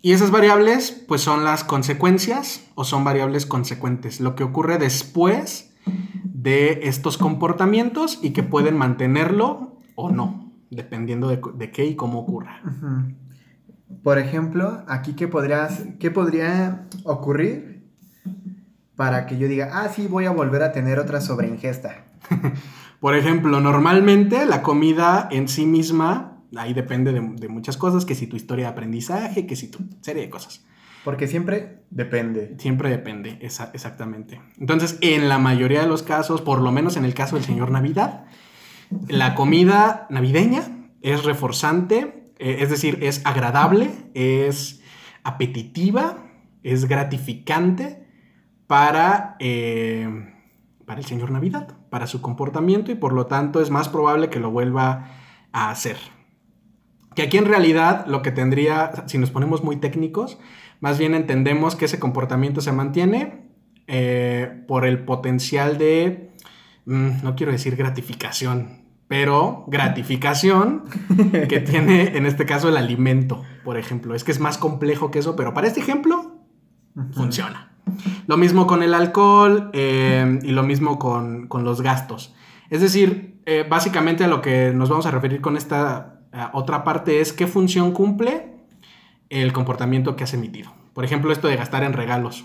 [0.02, 5.74] Y esas variables, pues son las consecuencias o son variables consecuentes, lo que ocurre después
[6.24, 12.62] de estos comportamientos y que pueden mantenerlo o no, dependiendo de, qué y cómo ocurra.
[14.02, 17.70] Por ejemplo, aquí, ¿qué, podrías, ¿qué podría ocurrir
[19.00, 22.04] para que yo diga, ah, sí, voy a volver a tener otra sobreingesta.
[23.00, 28.26] Por ejemplo, normalmente la comida en sí misma, ahí depende de, muchas cosas, que si
[28.26, 30.64] tu historia de aprendizaje, que si tu serie de cosas.
[31.04, 32.56] Porque siempre depende.
[32.58, 34.40] Siempre depende, exactamente.
[34.58, 37.70] Entonces, en la mayoría de los casos, por lo menos en el caso del señor
[37.70, 38.24] Navidad,
[39.08, 44.82] la comida navideña es reforzante, eh, es decir, es agradable, es
[45.22, 46.26] apetitiva,
[46.62, 48.06] es gratificante
[48.66, 50.34] para, eh,
[50.86, 54.40] para el señor Navidad, para su comportamiento y por lo tanto es más probable que
[54.40, 55.12] lo vuelva
[55.52, 55.96] a hacer.
[57.14, 60.38] Que aquí en realidad lo que tendría, si nos ponemos muy técnicos,
[60.80, 63.50] más bien entendemos que ese comportamiento se mantiene
[63.86, 66.30] eh, por el potencial de,
[66.86, 70.84] mm, no quiero decir gratificación, pero gratificación
[71.48, 74.14] que tiene en este caso el alimento, por ejemplo.
[74.14, 76.36] Es que es más complejo que eso, pero para este ejemplo
[77.12, 77.72] funciona.
[78.26, 82.34] Lo mismo con el alcohol eh, y lo mismo con, los gastos.
[82.70, 86.19] Es decir, eh, básicamente a lo que nos vamos a referir con esta
[86.52, 88.46] otra parte es qué función cumple
[89.28, 90.72] el comportamiento que has emitido.
[90.92, 92.44] Por ejemplo, esto de gastar en regalos.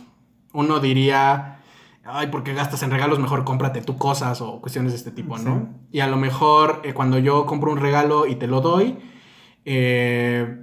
[0.54, 1.60] Uno diría,
[2.04, 3.20] ay, ¿por qué gastas en regalos?
[3.20, 5.70] Mejor cómprate tú cosas o cuestiones de este tipo, ¿no?
[5.92, 8.98] Y a lo mejor eh, cuando yo compro un regalo y te lo doy,
[9.66, 10.62] eh,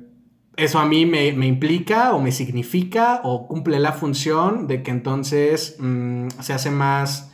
[0.56, 5.76] eso a mí me, implica o me significa o cumple la función de que entonces
[5.78, 7.32] mm, se hace más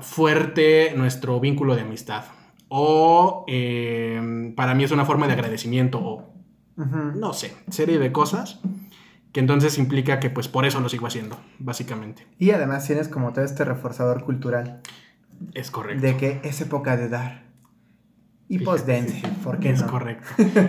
[0.00, 2.24] fuerte nuestro vínculo de amistad.
[2.72, 6.30] O eh, para mí es una forma de agradecimiento o
[6.76, 8.58] no sé, serie de cosas
[9.32, 12.26] que entonces implica que pues por eso lo sigo haciendo, básicamente.
[12.38, 14.80] Y además tienes como todo este reforzador cultural.
[15.54, 16.02] Es correcto.
[16.02, 17.50] De que es época de dar.
[18.48, 20.26] Y postdense, ¿por qué es correcto.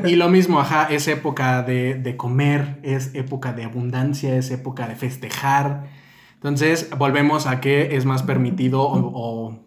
[0.07, 4.95] Y lo mismo, ajá, es época de, comer, es época de abundancia, es época de
[4.95, 5.87] festejar.
[6.35, 9.57] Entonces, volvemos a que es más permitido o,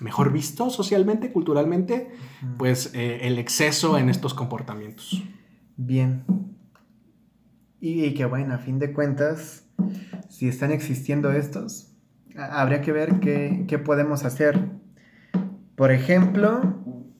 [0.00, 2.10] mejor visto socialmente, culturalmente,
[2.58, 5.22] pues eh, el exceso en estos comportamientos.
[5.76, 6.24] Bien.
[7.80, 9.64] Y, que bueno, a fin de cuentas,
[10.28, 11.92] si están existiendo estos,
[12.36, 14.58] habría que ver qué, qué podemos hacer.
[15.76, 16.60] Por ejemplo,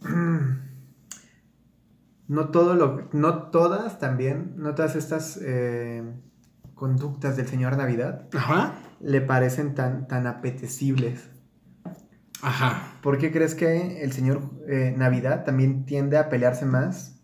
[2.29, 6.03] no todo lo, no todas también, no todas estas eh,
[6.75, 8.29] conductas del señor Navidad
[9.01, 11.31] le parecen tan, tan apetecibles.
[12.42, 12.94] Ajá.
[13.03, 17.20] ¿Por qué crees que el señor eh, Navidad también tiende a pelearse más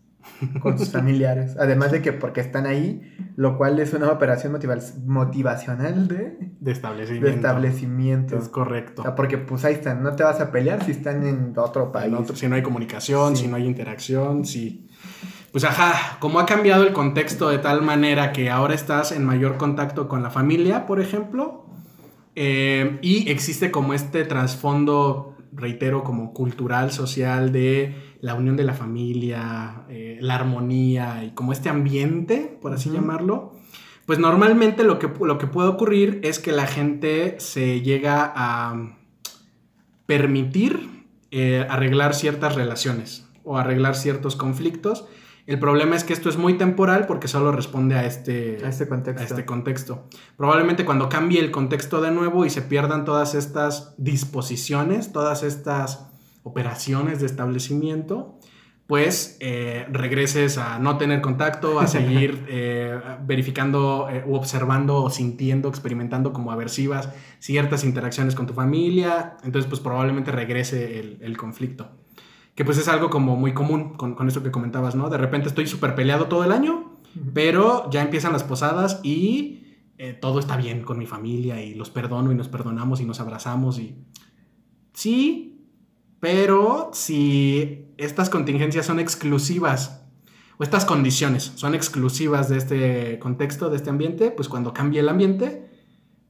[0.59, 1.55] con sus familiares.
[1.59, 3.01] Además de que porque están ahí,
[3.35, 4.57] lo cual es una operación
[5.05, 7.27] motivacional de, de establecimiento.
[7.27, 8.37] De establecimiento.
[8.37, 9.01] Es correcto.
[9.01, 11.91] O sea, porque pues ahí están, no te vas a pelear si están en otro
[11.91, 12.13] país.
[12.33, 14.89] si no hay comunicación, si no hay interacción, si...
[15.51, 19.57] Pues ajá, como ha cambiado el contexto de tal manera que ahora estás en mayor
[19.57, 21.66] contacto con la familia, por ejemplo,
[22.39, 28.75] eh, y existe como este trasfondo, reitero, como cultural, social de la unión de la
[28.75, 33.55] familia, eh, la armonía y como este ambiente, por así llamarlo,
[34.05, 38.95] pues normalmente lo que, lo que puede ocurrir es que la gente se llega a
[40.05, 45.05] permitir eh, arreglar ciertas relaciones o arreglar ciertos conflictos.
[45.47, 48.87] El problema es que esto es muy temporal porque solo responde a este, a este,
[48.87, 49.21] contexto.
[49.21, 50.07] a este contexto.
[50.35, 56.09] Probablemente cuando cambie el contexto de nuevo y se pierdan todas estas disposiciones, todas estas
[56.43, 58.37] operaciones de establecimiento,
[58.87, 65.09] pues eh, regreses a no tener contacto, a seguir eh, verificando eh, u observando o
[65.09, 71.89] sintiendo, experimentando como aversivas ciertas interacciones con tu familia, entonces pues probablemente regrese el, conflicto.
[72.57, 75.09] Que pues es algo como muy común con, con eso que comentabas, ¿no?
[75.09, 76.97] De repente estoy súper peleado todo el año,
[77.33, 79.63] pero ya empiezan las posadas y
[80.19, 83.79] todo está bien con mi familia y los perdono y nos perdonamos y nos abrazamos
[83.79, 83.95] y...
[84.93, 85.69] Sí,
[86.19, 90.03] pero si estas contingencias son exclusivas,
[90.57, 95.09] o estas condiciones son exclusivas de este contexto, de este ambiente, pues cuando cambie el
[95.09, 95.69] ambiente,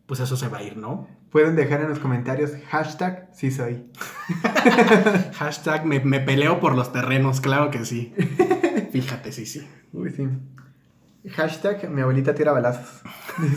[0.06, 1.08] pues eso se va a ir, ¿no?
[1.38, 3.86] Pueden dejar en los comentarios hashtag sí soy.
[5.36, 8.12] hashtag me, me, peleo por los terrenos, claro que sí.
[8.92, 9.68] Fíjate, sí, sí.
[9.94, 10.28] Uy, sí.
[11.30, 13.04] Hashtag mi abuelita tira balazos.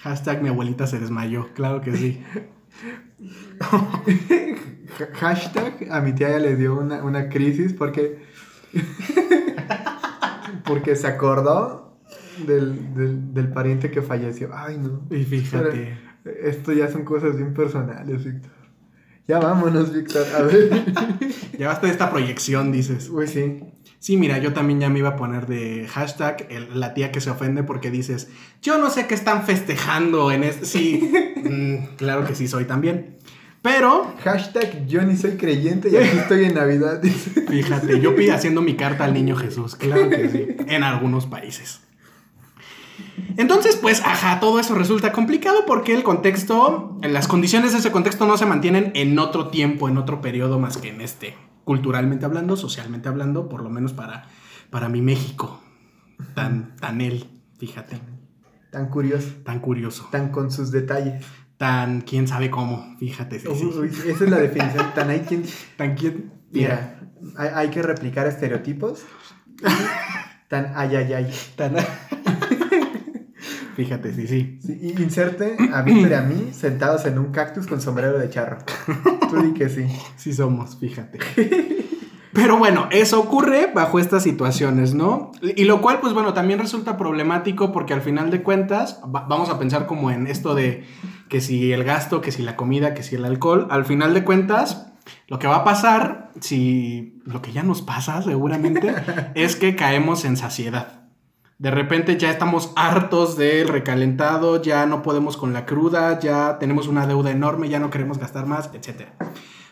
[0.00, 2.24] hashtag mi abuelita se desmayó, claro que sí.
[5.20, 8.24] Hashtag a mi tía ya le dio una, crisis porque.
[10.64, 11.83] porque se acordó
[12.46, 14.50] del, pariente que falleció.
[14.52, 15.06] Ay, no.
[15.10, 15.96] Y fíjate.
[16.42, 18.52] esto ya son cosas bien personales, Víctor.
[19.26, 20.26] Ya vámonos, Víctor.
[20.36, 20.84] A ver.
[21.58, 23.08] ya basta de esta proyección, dices.
[23.08, 23.62] Uy, sí.
[23.98, 27.30] Sí, mira, yo también ya me iba a poner de hashtag la tía que se
[27.30, 28.28] ofende porque dices,
[28.60, 30.66] yo no sé qué están festejando en este...
[30.66, 33.16] Sí, mm, claro que sí soy también.
[33.62, 34.14] Pero...
[34.22, 37.00] Hashtag yo ni soy creyente y aquí estoy en Navidad.
[37.48, 41.80] Fíjate, yo pido haciendo mi carta al niño Jesús, claro que sí, en algunos países.
[43.36, 48.26] Entonces, pues, ajá, todo eso resulta complicado porque el contexto, las condiciones de ese contexto
[48.26, 52.56] no se mantienen en otro tiempo, en otro periodo más que en este culturalmente hablando,
[52.56, 54.26] socialmente hablando, por lo menos para,
[54.70, 55.60] para mi México,
[56.34, 57.26] tan, tan él,
[57.58, 57.98] fíjate.
[58.70, 59.28] Tan curioso.
[59.44, 60.08] Tan curioso.
[60.10, 61.24] Tan con sus detalles.
[61.56, 63.36] Tan quién sabe cómo, fíjate.
[63.36, 64.92] esa es la definición.
[64.94, 65.44] Tan hay quien.
[65.76, 66.32] Tan quien.
[66.50, 67.00] Mira,
[67.36, 69.04] hay, que replicar estereotipos.
[70.48, 71.34] tan ay, ay, ay.
[71.56, 71.76] Tan.
[73.74, 74.58] Fíjate, sí, sí.
[74.98, 78.58] inserte a Víctor y a mí sentados en un cactus con sombrero de charro.
[79.30, 79.86] Tú di que sí.
[80.16, 81.18] Sí somos, fíjate.
[82.32, 85.30] Pero bueno, eso ocurre bajo estas situaciones, ¿no?
[85.40, 89.58] Y lo cual, pues bueno, también resulta problemático porque al final de cuentas, vamos a
[89.58, 90.84] pensar como en esto de
[91.28, 94.24] que si el gasto, que si la comida, que si el alcohol, al final de
[94.24, 94.92] cuentas,
[95.28, 98.92] lo que va a pasar, si lo que ya nos pasa seguramente,
[99.36, 101.03] es que caemos en saciedad
[101.58, 106.88] de repente ya estamos hartos del recalentado, ya no podemos con la cruda, ya tenemos
[106.88, 109.08] una deuda enorme, ya no queremos gastar más, etc.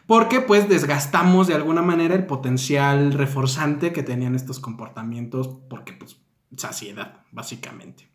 [0.07, 6.19] Porque pues desgastamos de alguna manera el potencial reforzante que tenían estos comportamientos, porque pues
[6.57, 8.09] saciedad, básicamente.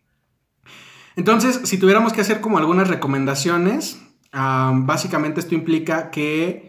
[1.15, 4.01] Entonces, si tuviéramos que hacer como algunas recomendaciones,
[4.31, 6.66] básicamente esto implica que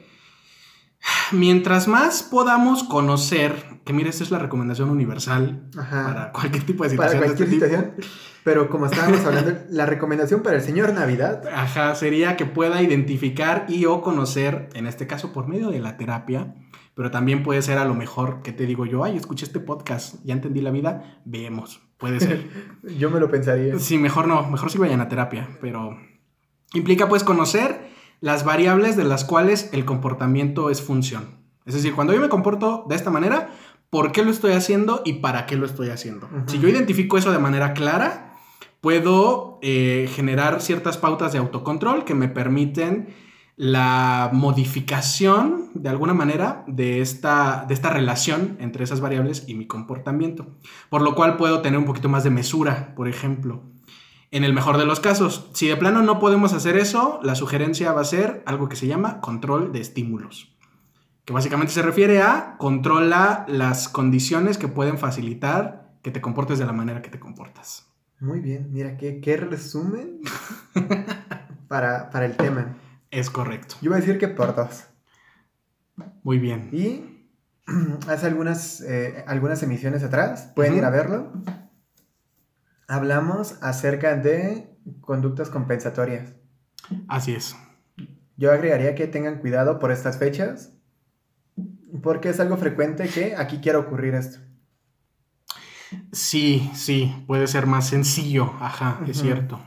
[1.32, 6.90] mientras más podamos conocer, que mire, esta es la recomendación universal para cualquier tipo de
[6.90, 7.20] situación.
[7.20, 7.94] Para cualquier este situación.
[8.44, 11.42] Pero como estábamos hablando, la recomendación para el señor Navidad.
[11.52, 15.96] Ajá, sería que pueda identificar y o conocer, en este caso por medio de la
[15.96, 16.54] terapia,
[16.94, 20.16] pero también puede ser a lo mejor que te digo yo, ay, escuché este podcast,
[20.24, 22.48] ya entendí la vida, vemos, puede ser.
[22.98, 23.78] yo me lo pensaría.
[23.78, 25.96] Sí, mejor no, mejor sí vayan a terapia, pero
[26.72, 27.88] implica pues conocer
[28.20, 31.38] las variables de las cuales el comportamiento es función.
[31.66, 33.50] Es decir, cuando yo me comporto de esta manera,
[33.90, 36.28] ¿por qué lo estoy haciendo y para qué lo estoy haciendo?
[36.46, 38.35] Si yo identifico eso de manera clara,
[38.81, 43.14] puedo eh, generar ciertas pautas de autocontrol que me permiten
[43.57, 49.66] la modificación de alguna manera de esta, de esta relación entre esas variables y mi
[49.66, 50.46] comportamiento.
[50.90, 53.64] Por lo cual puedo tener un poquito más de mesura, por ejemplo.
[54.30, 57.92] En el mejor de los casos, si de plano no podemos hacer eso, la sugerencia
[57.92, 60.54] va a ser algo que se llama control de estímulos,
[61.24, 66.66] que básicamente se refiere a controla las condiciones que pueden facilitar que te comportes de
[66.66, 67.86] la manera que te comportas.
[68.20, 70.20] Muy bien, mira, qué, qué resumen
[71.68, 72.76] para, el tema.
[73.10, 73.76] Es correcto.
[73.80, 74.88] Yo voy a decir que por dos.
[76.22, 76.68] Muy bien.
[76.72, 77.28] Y
[78.08, 81.32] hace algunas, eh, algunas emisiones atrás, pueden ir a verlo
[82.88, 86.33] hablamos acerca de conductas compensatorias.
[87.07, 87.55] Así es.
[88.37, 90.72] Yo agregaría que tengan cuidado por estas fechas,
[92.03, 94.38] porque es algo frecuente que aquí quiera ocurrir esto.
[96.12, 99.61] Sí, sí, puede ser más sencillo, ajá, es cierto.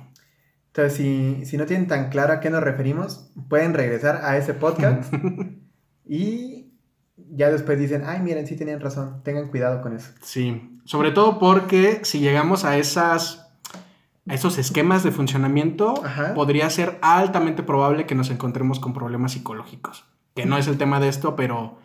[0.67, 4.53] Entonces, si, si, no tienen tan claro a qué nos referimos, pueden regresar a ese
[4.53, 5.11] podcast
[6.05, 6.60] y
[7.17, 10.11] ya después dicen, ay, miren, sí tenían razón, tengan cuidado con eso.
[10.21, 13.41] Sí, sobre todo porque si llegamos a esas
[14.27, 15.95] a esos esquemas de funcionamiento,
[16.35, 20.05] podría ser altamente probable que nos encontremos con problemas psicológicos.
[20.35, 21.79] Que no es el tema de esto, pero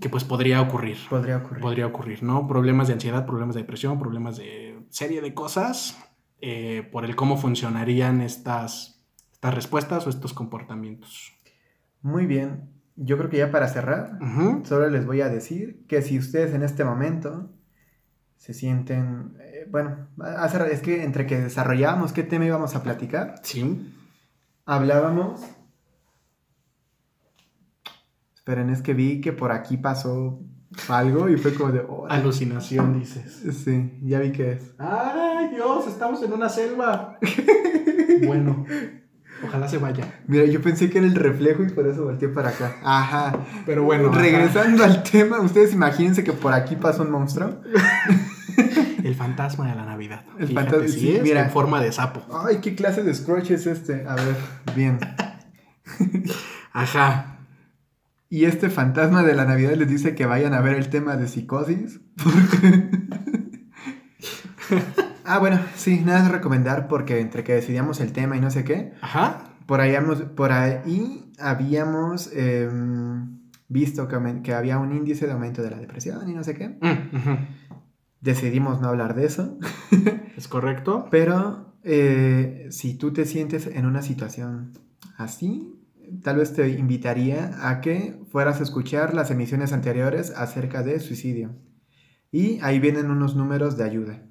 [0.00, 0.98] que pues podría ocurrir.
[1.08, 1.62] Podría ocurrir.
[1.62, 2.48] Podría ocurrir, ¿no?
[2.48, 5.98] Problemas de ansiedad, problemas de depresión, problemas de serie de cosas
[6.40, 9.00] eh, por el cómo funcionarían estas,
[9.32, 11.32] estas respuestas o estos comportamientos.
[12.02, 12.73] Muy bien.
[12.96, 14.18] Yo creo que ya para cerrar,
[14.64, 17.50] solo les voy a decir que si ustedes en este momento
[18.36, 20.08] se sienten, eh, bueno,
[20.70, 23.92] es que entre que desarrollábamos qué tema íbamos a platicar, sí.
[24.64, 25.40] hablábamos,
[28.34, 30.40] esperen, es que vi que por aquí pasó
[30.88, 31.84] algo y fue como de...
[32.08, 33.42] Alucinación, dices.
[33.64, 34.74] Sí, ya vi que es.
[34.78, 35.86] ¡Ay, Dios!
[35.88, 37.18] Estamos en una selva.
[38.26, 38.66] bueno,
[39.44, 40.20] ojalá se vaya.
[40.26, 42.76] Mira, yo pensé que era el reflejo y por eso volteé para acá.
[42.82, 43.38] Ajá.
[43.66, 44.10] Pero bueno.
[44.10, 47.60] Regresando al tema, ustedes imagínense que por aquí pasó un monstruo.
[49.04, 50.24] El fantasma de la Navidad.
[50.38, 52.24] El fantasma, sí, mira, en forma de sapo.
[52.46, 54.06] Ay, ¿qué clase de Scrooge es este?
[54.08, 54.34] A ver,
[54.74, 54.98] bien.
[56.72, 57.40] Ajá.
[58.30, 61.28] Y este fantasma de la Navidad les dice que vayan a ver el tema de
[61.28, 62.00] psicosis.
[65.24, 68.64] ah, bueno, sí, nada de recomendar porque entre que decidíamos el tema y no sé
[68.64, 68.92] qué.
[69.00, 69.56] Ajá.
[69.66, 69.94] Por ahí,
[70.36, 76.34] por ahí habíamos em, visto que, había un índice de aumento de la depresión y
[76.34, 76.68] no sé qué.
[76.68, 77.46] Mm,
[78.20, 79.58] decidimos no hablar de eso.
[80.36, 81.08] es correcto.
[81.10, 84.72] Pero eh, si tú te sientes en una situación
[85.16, 85.74] así,
[86.22, 91.54] tal vez te invitaría a que fueras a escuchar las emisiones anteriores acerca de suicidio.
[92.30, 94.22] Y ahí vienen unos números de ayuda.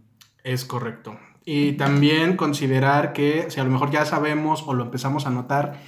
[0.44, 1.18] Es correcto.
[1.46, 5.80] Y también considerar que si a lo mejor ya sabemos o lo empezamos a notar,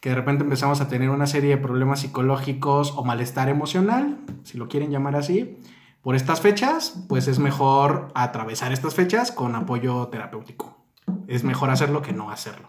[0.00, 4.58] que de repente empezamos a tener una serie de problemas psicológicos o malestar emocional, si
[4.58, 5.58] lo quieren llamar así,
[6.00, 10.84] por estas fechas, pues es mejor atravesar estas fechas con apoyo terapéutico.
[11.28, 12.68] Es mejor hacerlo que no hacerlo.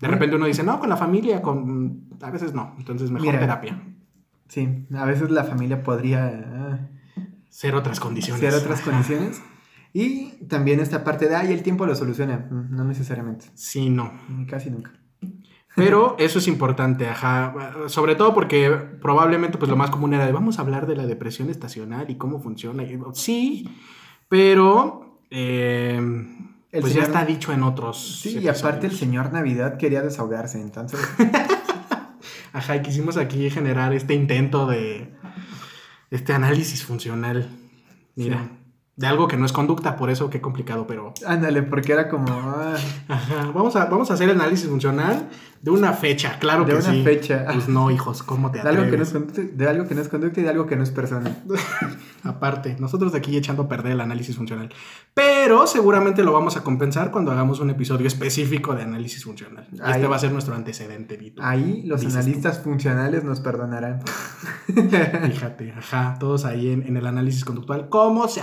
[0.00, 2.08] De repente uno dice, no, con la familia, con...
[2.22, 3.82] A veces no, entonces mejor terapia.
[4.48, 6.26] Sí, a veces la familia podría...
[6.26, 6.88] Ah,
[7.50, 8.40] ser otras condiciones.
[8.40, 9.42] Ser otras condiciones.
[9.92, 12.46] Y también esta parte de, ay, el tiempo lo soluciona.
[12.50, 13.46] Mm, no necesariamente.
[13.54, 14.12] Sí, no.
[14.48, 14.92] Casi nunca.
[15.74, 17.54] Pero eso es importante, ajá.
[17.86, 21.06] Sobre todo porque probablemente pues lo más común era de vamos a hablar de la
[21.06, 22.84] depresión estacional y cómo funciona.
[23.14, 23.68] Sí,
[24.28, 26.00] pero eh,
[26.72, 28.20] pues ya está dicho en otros.
[28.22, 30.98] Sí, y aparte el señor Navidad quería desahogarse, entonces.
[32.52, 35.14] ajá, y quisimos aquí generar este intento de
[36.10, 37.48] este análisis funcional.
[38.16, 38.50] Mira.
[38.98, 41.14] De algo que no es conducta, por eso qué complicado, pero...
[41.26, 42.26] Ándale, porque era como...
[42.30, 42.74] ah,
[43.08, 45.28] Ajá, vamos a, vamos a hacer análisis funcional
[45.62, 47.02] de una fecha, claro De que una sí.
[47.04, 47.46] fecha.
[47.52, 49.32] Pues no, hijos, ¿cómo te de, algo que no es atreves?
[49.34, 51.36] conducta, de algo que no es conducta y de algo que no es persona.
[52.24, 54.68] Aparte, nosotros de aquí echando a perder el análisis funcional.
[55.14, 59.68] Pero seguramente lo vamos a compensar cuando hagamos un episodio específico de análisis funcional.
[59.72, 61.40] Y Ahí- Este va a ser nuestro antecedente, Vito.
[61.44, 64.00] Ahí los analistas funcionales nos perdonarán.
[64.66, 67.88] Fíjate, ajá, todos ahí en, en el análisis conductual.
[67.88, 68.40] ¿Cómo se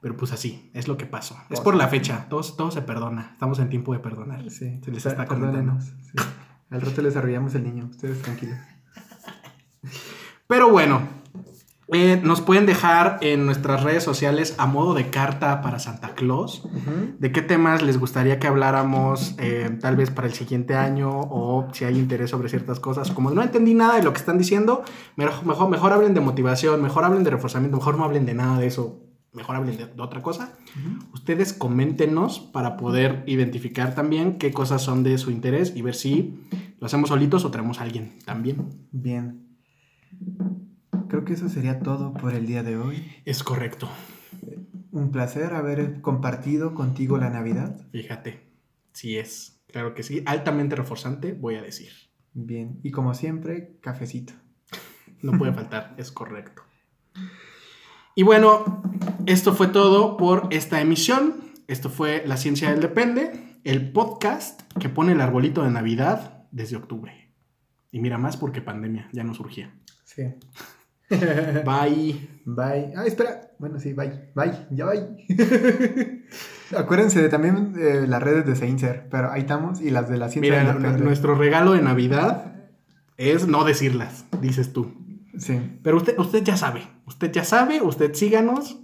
[0.00, 1.36] Pero pues así, es lo que pasó.
[1.48, 3.30] Es por la fecha, todos, todo se perdona.
[3.32, 4.50] Estamos en tiempo de perdonar.
[4.50, 5.26] Sí, Se les está.
[5.26, 6.18] Sí.
[6.70, 8.58] Al rato les arrullamos el niño, ustedes tranquilos.
[10.48, 11.02] Pero bueno,
[11.88, 16.62] eh, nos pueden dejar en nuestras redes sociales a modo de carta para Santa Claus.
[17.18, 21.68] ¿De qué temas les gustaría que habláramos eh, tal vez para el siguiente año o
[21.72, 23.10] si hay interés sobre ciertas cosas?
[23.10, 24.84] Como no entendí nada de lo que están diciendo,
[25.16, 28.68] mejor, mejor, hablen de motivación, mejor hablen de reforzamiento, mejor no hablen de nada de
[28.68, 29.00] eso,
[29.32, 30.52] mejor hablen de, de otra cosa.
[31.12, 36.46] Ustedes coméntenos para poder identificar también qué cosas son de su interés y ver si
[36.78, 38.88] lo hacemos solitos o traemos a alguien también.
[38.92, 39.58] Bien.
[41.12, 43.06] Creo que eso sería todo por el día de hoy.
[43.26, 43.86] Es correcto,
[44.92, 47.86] Un placer haber compartido contigo la Navidad.
[47.92, 48.48] fíjate.
[48.94, 51.92] Sí es, claro que sí, altamente reforzante, voy a decir.
[52.32, 52.80] Bien.
[52.82, 54.32] Y como siempre, cafecito.
[55.20, 56.62] No puede faltar, es correcto.
[58.14, 58.82] Y bueno,
[59.26, 61.34] esto fue todo por esta emisión.
[61.68, 66.76] Esto fue La Ciencia del Depende, el podcast que pone el arbolito de Navidad desde
[66.76, 67.34] octubre.
[67.90, 69.78] Y mira más porque pandemia ya no surgía.
[70.06, 70.22] Sí.
[71.64, 72.28] Bye.
[72.44, 72.92] Bye.
[72.96, 73.50] Ah, espera.
[73.58, 74.30] Bueno, sí, bye.
[74.34, 74.66] Bye.
[74.70, 75.16] Ya bye.
[76.76, 80.28] Acuérdense de también eh, las redes de Seinser, pero ahí estamos y las de la
[80.28, 81.04] ciencia Mira, n- depende.
[81.04, 82.54] nuestro regalo de Navidad
[83.18, 84.94] es no decirlas, dices tú.
[85.38, 85.78] Sí.
[85.82, 88.78] Pero usted, usted ya sabe, usted ya sabe, usted síganos.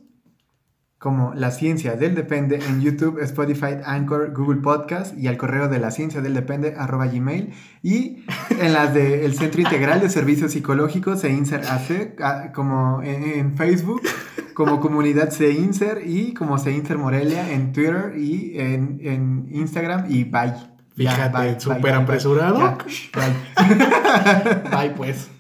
[0.98, 5.78] Como La Ciencia del Depende en YouTube, Spotify, Anchor, Google Podcast y al correo de
[5.78, 8.24] la ciencia del depende arroba gmail y
[8.60, 14.02] en las del Centro Integral de Servicios Psicológicos CEINSER AC ah, como en, en Facebook,
[14.54, 20.54] como comunidad CEINSER y como CEINSER Morelia en Twitter y en, en Instagram y bye.
[20.98, 22.76] Fíjate, súper apresurado.
[23.14, 23.30] Bye.
[24.68, 25.30] Bye pues.